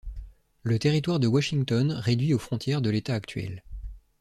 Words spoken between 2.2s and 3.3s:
aux frontières de l'État